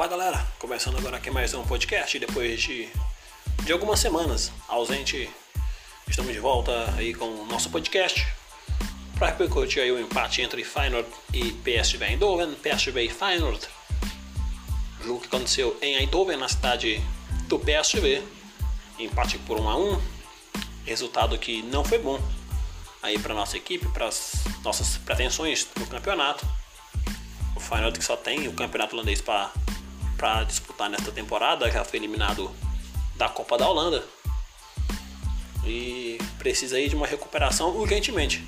[0.00, 2.88] Fala galera, começando agora aqui mais um podcast depois de,
[3.64, 5.28] de algumas semanas ausente.
[6.08, 8.26] Estamos de volta aí com o nosso podcast
[9.18, 13.60] para repercutir aí o empate entre Feyenoord e PSV Eindhoven, PSV e Feyenoord.
[15.04, 16.98] Jogo que aconteceu em Eindhoven, na cidade
[17.46, 18.22] do PSV.
[18.98, 20.02] Empate por 1 a 1.
[20.86, 22.18] Resultado que não foi bom
[23.02, 24.32] aí para nossa equipe, para as
[24.64, 26.46] nossas pretensões no campeonato.
[27.54, 29.52] O Feyenoord que só tem o campeonato holandês para
[30.20, 32.54] para disputar nesta temporada, já foi eliminado
[33.16, 34.04] da Copa da Holanda
[35.64, 38.46] e precisa aí de uma recuperação urgentemente.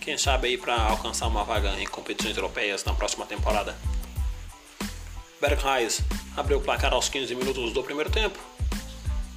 [0.00, 3.76] Quem sabe aí para alcançar uma vaga em competições europeias na próxima temporada.
[5.40, 6.00] Berghuis
[6.36, 8.36] abriu o placar aos 15 minutos do primeiro tempo.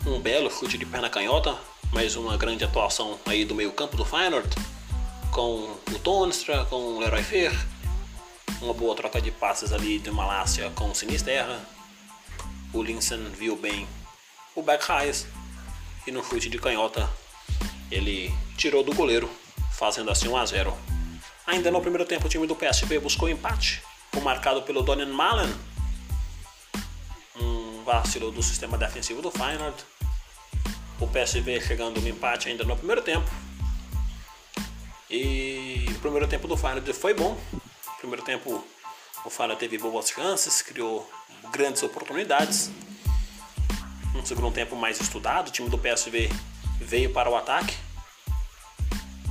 [0.08, 1.56] Um belo chute de perna canhota,
[1.94, 4.50] mais uma grande atuação aí do meio-campo do Feyenoord,
[5.32, 7.54] com o Tonstra, com o Leroy Fer,
[8.62, 11.60] uma boa troca de passes ali de Malásia com o Sinisterra.
[12.72, 13.88] O Linsen viu bem
[14.56, 15.26] o Backhighs
[16.06, 17.10] e no chute de canhota
[17.90, 19.30] ele tirou do goleiro,
[19.74, 20.78] fazendo assim 1 a 0.
[21.48, 23.82] Ainda no primeiro tempo o time do PSV buscou empate,
[24.12, 25.54] foi marcado pelo Donian Malen.
[27.36, 29.84] Um vacilo do sistema defensivo do Feyenoord.
[31.00, 33.30] O PSV chegando no empate ainda no primeiro tempo.
[35.10, 37.38] E o primeiro tempo do Feyenoord foi bom,
[38.02, 38.64] primeiro tempo
[39.24, 41.08] o Falha teve boas chances, criou
[41.52, 42.72] grandes oportunidades.
[44.16, 46.28] Um segundo tempo mais estudado, o time do PSV
[46.80, 47.78] veio para o ataque.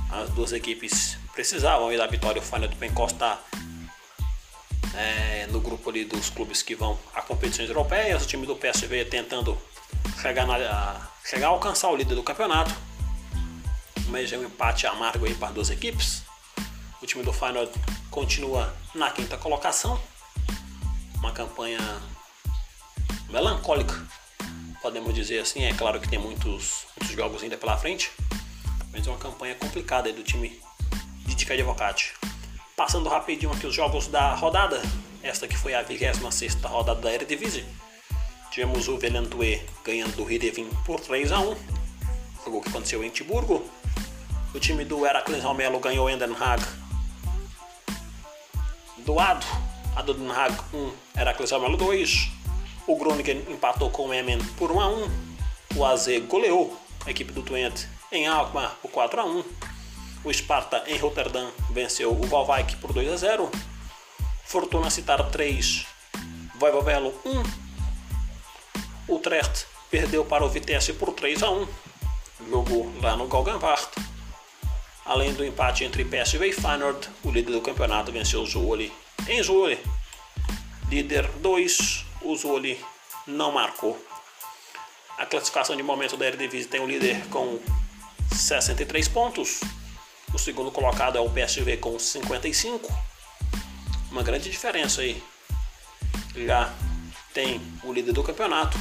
[0.09, 2.41] As duas equipes precisavam da vitória.
[2.41, 3.37] O Falha do Pencosta
[4.95, 8.23] é, no grupo ali dos clubes que vão a competições europeias.
[8.23, 9.57] O time do PSV tentando
[10.21, 12.73] chegar, na, chegar a alcançar o líder do campeonato.
[14.07, 16.23] Mas é um empate amargo aí para as duas equipes.
[17.01, 17.71] O time do Feyenoord
[18.11, 19.99] continua na quinta colocação.
[21.15, 21.79] Uma campanha
[23.29, 23.95] melancólica,
[24.81, 25.63] podemos dizer assim.
[25.63, 28.11] É claro que tem muitos, muitos jogos ainda pela frente,
[28.91, 30.61] mas é uma campanha complicada do time
[31.25, 32.13] de Dica de Avocate.
[32.75, 34.81] Passando rapidinho aqui os jogos da rodada,
[35.23, 37.65] esta que foi a 26 rodada da Eredivisie.
[38.51, 41.55] Tivemos o Velentue ganhando do Ridevin por 3 a 1
[42.43, 43.63] jogo que aconteceu em Tiburgo.
[44.53, 46.61] O time do Heracles Romelo ganhou o Endenhag
[49.05, 49.45] doado.
[49.95, 52.29] A do Den Haag 1, Heracles Almelo 2.
[52.87, 55.09] O Groningen empatou com o Emmen por 1 a 1.
[55.75, 59.43] O AZ goleou a equipe do Twente em Alkmaar por 4 a 1.
[60.23, 63.49] O Sparta em Rotterdam venceu o Valwijk por 2 a 0.
[64.45, 65.85] Fortuna Citar 3,
[66.55, 69.13] Voivovelo 1.
[69.13, 71.67] Utrecht perdeu para o Vitesse por 3 a 1.
[72.49, 74.10] Jogou lá no Galgenwaard.
[75.05, 78.93] Além do empate entre PSV e Feyenoord, o líder do campeonato venceu o Zwolle
[79.27, 79.79] em Zwolle.
[80.89, 82.79] Líder 2, o Zwolle
[83.25, 83.99] não marcou.
[85.17, 87.59] A classificação de momento da Eredivisie tem o líder com
[88.31, 89.61] 63 pontos.
[90.33, 92.91] O segundo colocado é o PSV com 55.
[94.11, 95.21] Uma grande diferença aí.
[96.35, 96.73] Já
[97.33, 98.77] tem o líder do campeonato.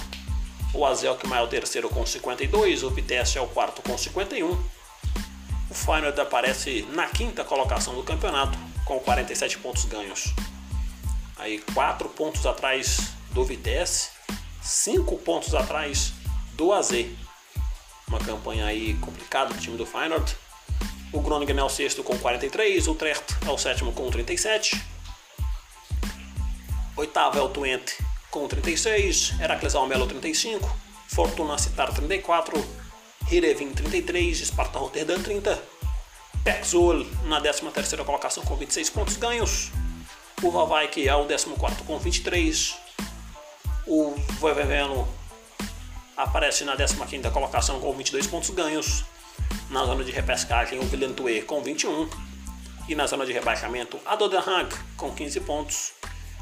[0.74, 4.79] O Azel que é o terceiro com 52, o Vitesse é o quarto com 51
[5.70, 10.34] o Feyenoord aparece na quinta colocação do campeonato com 47 pontos ganhos.
[11.38, 14.10] Aí 4 pontos atrás do Vitesse,
[14.60, 16.12] 5 pontos atrás
[16.54, 16.90] do AZ.
[18.08, 20.36] Uma campanha aí complicada do time do Feyenoord.
[21.12, 24.80] O Groningen é o sexto com 43, o Trecht é o sétimo com 37.
[26.96, 27.96] Oitavo é o Twente
[28.30, 30.68] com 36, Heracles Almelo 35,
[31.08, 32.79] Fortuna Citar 34,
[33.30, 35.62] Hirevin 33, Sparta Rotterdam 30,
[36.42, 39.70] Pexol na 13ª colocação com 26 pontos ganhos,
[40.42, 42.76] o Vavaik é o 14º com 23,
[43.86, 45.06] o Voiveveno
[46.16, 49.04] aparece na 15ª colocação com 22 pontos ganhos,
[49.70, 52.10] na zona de repescagem o Villentue com 21
[52.88, 55.92] e na zona de rebaixamento a Dodenhag com 15 pontos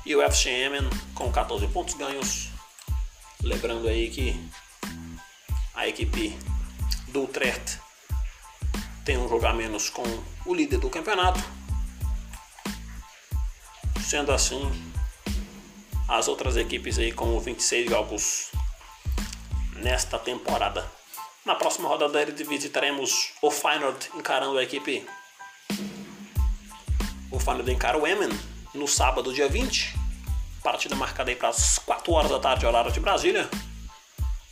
[0.07, 2.49] e o FCM com 14 pontos ganhos.
[3.43, 4.41] Lembrando aí que
[5.75, 6.35] a equipe
[7.15, 7.79] Utrecht
[9.05, 10.03] tem um jogo a menos com
[10.45, 11.41] o líder do campeonato.
[14.03, 14.71] Sendo assim,
[16.09, 18.51] as outras equipes aí com 26 jogos
[19.77, 20.87] nesta temporada.
[21.45, 25.07] Na próxima rodada da Eredivisie teremos o Feyenoord encarando a equipe
[27.31, 28.31] o Feyenoord encara o Emmen
[28.75, 29.95] no sábado, dia 20.
[30.63, 33.49] Partida marcada aí para as 4 horas da tarde, horário de Brasília.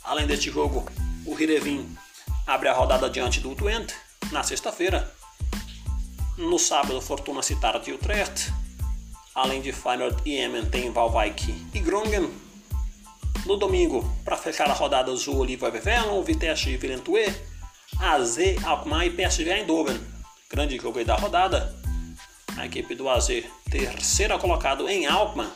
[0.04, 0.86] Além deste jogo,
[1.24, 1.96] o Hirevin
[2.46, 3.94] abre a rodada diante do Twente
[4.30, 5.12] na sexta-feira.
[6.38, 8.52] No sábado, Fortuna Citar de Utrecht.
[9.34, 12.32] Além de Feyenoord e Emmen, tem Valwijk e Groningen.
[13.44, 17.34] No domingo, para fechar a rodada, o Oliva Vevelon, Vitesse e Villeneuve,
[17.98, 20.00] AZ, Alkmaar e PSV Eindhoven.
[20.48, 21.74] Grande jogo da rodada.
[22.56, 23.28] A equipe do AZ,
[23.70, 25.50] terceira colocado em Alkmaar,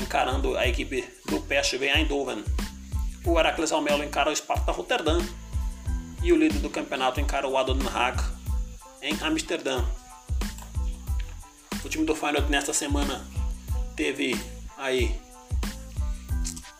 [0.00, 2.44] encarando a equipe do PSV Eindhoven.
[3.24, 5.18] O Heracles Almelo encara o Sparta Rotterdam
[6.24, 7.76] e o líder do campeonato encara o Adon
[9.02, 9.84] em Amsterdã.
[11.84, 13.22] O time do Feyenoord nesta semana
[13.94, 14.34] teve
[14.78, 15.20] aí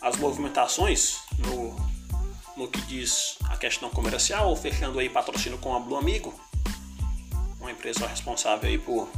[0.01, 1.77] as movimentações no,
[2.57, 6.35] no que diz a questão comercial, fechando aí patrocínio com a Blue Amigo,
[7.61, 9.11] uma empresa responsável aí por,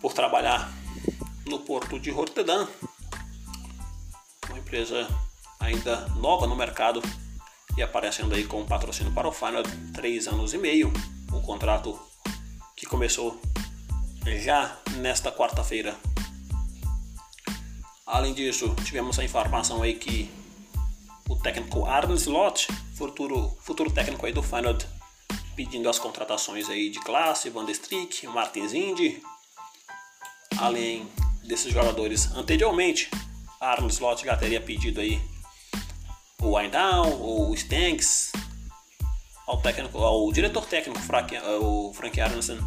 [0.00, 0.72] por trabalhar
[1.46, 2.66] no porto de Rotterdam,
[4.48, 5.06] uma empresa
[5.60, 7.02] ainda nova no mercado
[7.78, 10.92] e aparecendo aí com patrocínio para o Feyenoord três anos e meio,
[11.32, 11.96] um contrato
[12.76, 13.40] que começou
[14.42, 15.96] já nesta quarta-feira.
[18.04, 20.28] Além disso, tivemos a informação aí que
[21.28, 22.66] o técnico Arne Slot,
[22.96, 24.84] futuro, futuro técnico aí do Feyenoord,
[25.54, 29.22] pedindo as contratações aí de classe, Van der Streek, Martins Indy,
[30.56, 31.08] além
[31.44, 33.08] desses jogadores anteriormente,
[33.60, 35.22] Arne Slot já teria pedido aí
[36.42, 38.32] o Winedown, o Stanks,
[39.46, 41.00] ao, técnico, ao diretor técnico,
[41.60, 42.58] o Frank Aronson,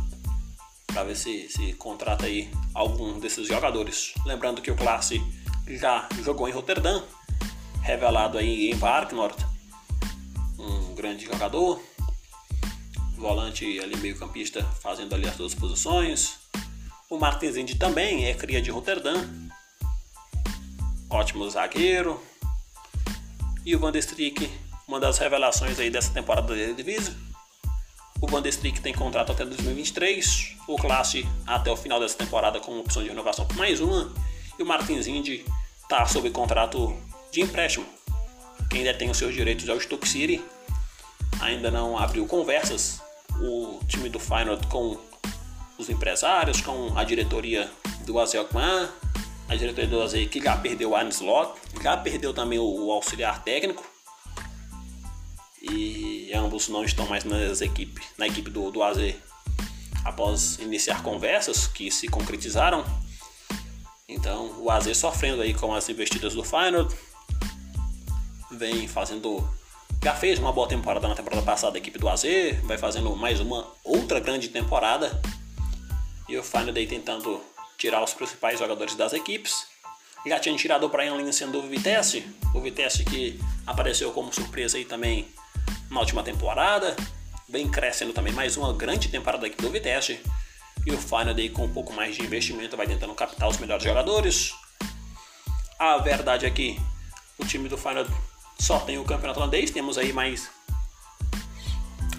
[0.87, 4.13] para ver se, se contrata aí algum desses jogadores.
[4.25, 5.21] Lembrando que o Classe
[5.67, 7.03] já jogou em Rotterdam,
[7.81, 9.37] revelado aí em Varknort,
[10.59, 11.81] um grande jogador,
[13.15, 16.39] volante ali meio campista, fazendo ali as duas posições.
[17.09, 19.49] O Martins Indy também é cria de Rotterdam,
[21.09, 22.21] ótimo zagueiro.
[23.65, 24.49] E o Van Streek,
[24.87, 27.15] uma das revelações aí dessa temporada da Eredivisie
[28.21, 32.79] o Van Streek tem contrato até 2023, o Classe até o final dessa temporada com
[32.79, 34.13] opção de renovação por mais uma,
[34.59, 35.43] e o Martins Indy
[35.81, 36.95] está sob contrato
[37.31, 37.83] de empréstimo.
[38.69, 40.39] Quem detém os seus direitos é o Stoke City,
[41.39, 43.01] ainda não abriu conversas
[43.41, 44.99] o time do Feyenoord com
[45.79, 47.71] os empresários, com a diretoria
[48.05, 48.93] do AZ Alkmaar,
[49.51, 53.43] a diretoria do AZ que já perdeu o Arne Slot, já perdeu também o auxiliar
[53.43, 53.83] técnico,
[55.61, 59.13] e ambos não estão mais nas equipe, na equipe do, do AZ
[60.05, 62.85] após iniciar conversas que se concretizaram.
[64.07, 66.95] Então o AZ sofrendo aí com as investidas do Feyenoord,
[68.51, 69.47] vem fazendo
[70.01, 72.23] já fez uma boa temporada na temporada passada a equipe do AZ,
[72.63, 75.21] vai fazendo mais uma outra grande temporada.
[76.29, 77.50] E o Feyenoord aí tentando
[77.81, 79.65] tirar os principais jogadores das equipes.
[80.23, 82.23] Já tinha tirado o Brian Lin sendo o Vitesse,
[82.53, 85.27] o Vitesse que apareceu como surpresa aí também
[85.89, 86.95] na última temporada,
[87.49, 90.21] vem crescendo também mais uma grande temporada aqui do Vitesse.
[90.85, 94.53] E o Feyenoord com um pouco mais de investimento vai tentando captar os melhores jogadores.
[95.79, 96.79] A verdade é que
[97.39, 98.13] o time do Feyenoord
[98.59, 100.51] só tem o campeonato holandês, temos aí mais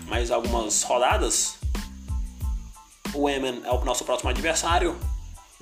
[0.06, 1.56] mais algumas rodadas.
[3.14, 4.98] O Emmen é o nosso próximo adversário.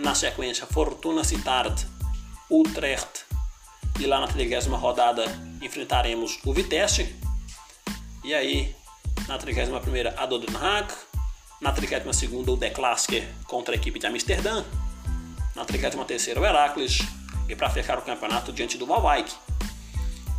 [0.00, 1.86] Na sequência, Fortuna Sittard,
[2.50, 3.26] Utrecht
[3.98, 5.24] e lá na 30 rodada
[5.60, 7.14] enfrentaremos o Vitesse.
[8.24, 8.74] E aí,
[9.28, 10.94] na 31ª, a Haag.
[11.60, 14.64] Na 32ª, o The Klasker contra a equipe de Amsterdã.
[15.54, 17.00] Na 33ª, o Heracles.
[17.46, 19.30] E para fechar o campeonato diante do Valwijk.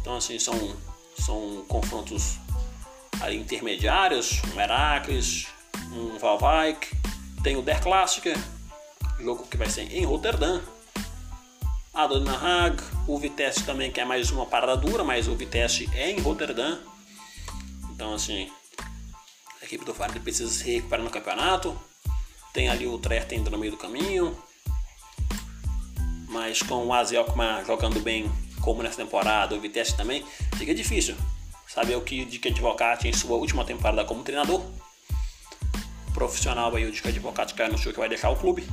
[0.02, 0.76] Então, assim, são,
[1.20, 2.40] são confrontos
[3.22, 4.42] ali intermediários.
[4.56, 5.46] Um Heracles,
[5.92, 6.90] um Valwijk.
[7.44, 8.36] Tem o Der Klassiker,
[9.22, 10.62] jogo que vai ser em Rotterdam.
[11.94, 15.90] A Dona Haag, o Vitesse também, que é mais uma parada dura, mas o Vitesse
[15.94, 16.80] é em Rotterdam.
[17.92, 18.50] Então, assim,
[19.62, 21.80] a equipe do Feyenoord precisa se recuperar no campeonato.
[22.54, 24.38] Tem ali o Trert indo no meio do caminho.
[26.30, 30.26] Mas com o Aziokma jogando bem, como nessa temporada, o Vitesse também,
[30.56, 31.16] fica difícil
[31.68, 34.62] saber o que o Dick Advocati em sua última temporada como treinador.
[36.14, 38.66] Profissional aí, o Dick Advocati no show que vai deixar o clube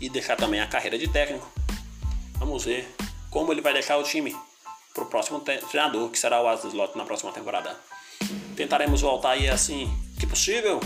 [0.00, 1.50] e deixar também a carreira de técnico.
[2.38, 2.94] Vamos ver
[3.30, 4.34] como ele vai deixar o time
[4.92, 7.76] para o próximo treinador, que será o Aslot na próxima temporada.
[8.56, 10.80] Tentaremos voltar aí assim que possível.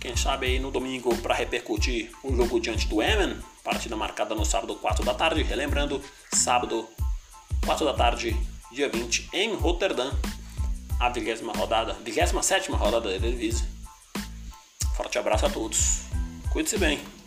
[0.00, 3.38] Quem sabe aí no domingo para repercutir o jogo diante do Emen.
[3.62, 5.42] Partida marcada no sábado 4 da tarde.
[5.42, 6.02] Relembrando,
[6.32, 6.88] sábado
[7.64, 8.36] 4 da tarde,
[8.70, 10.12] dia 20, em Rotterdam.
[10.98, 13.66] A 20 rodada, 27 rodada da Eredivisie.
[14.96, 16.02] Forte abraço a todos.
[16.52, 17.21] Cuide-se bem.